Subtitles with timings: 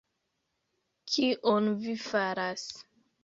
[1.11, 2.67] Kion vi faras!..